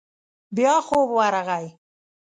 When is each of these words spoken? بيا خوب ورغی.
بيا 0.55 0.73
خوب 0.87 1.07
ورغی. 1.17 1.67